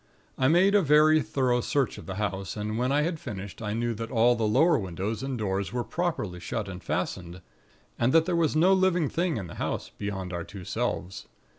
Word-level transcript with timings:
I 0.35 0.47
made 0.47 0.73
a 0.73 0.81
very 0.81 1.21
thorough 1.21 1.61
search 1.61 1.99
of 1.99 2.07
the 2.07 2.15
house, 2.15 2.57
and 2.57 2.75
when 2.79 2.91
I 2.91 3.03
had 3.03 3.19
finished, 3.19 3.61
I 3.61 3.75
knew 3.75 3.93
that 3.93 4.09
all 4.09 4.33
the 4.35 4.47
lower 4.47 4.79
windows 4.79 5.21
and 5.21 5.37
doors 5.37 5.71
were 5.71 5.83
properly 5.83 6.39
shut 6.39 6.67
and 6.67 6.83
fastened, 6.83 7.39
and 7.99 8.11
that 8.11 8.25
there 8.25 8.35
was 8.35 8.55
no 8.55 8.73
living 8.73 9.09
thing 9.09 9.37
in 9.37 9.45
the 9.45 9.55
house, 9.61 9.91
beyond 9.99 10.33
our 10.33 10.43
two 10.43 10.65
selves. 10.65 11.27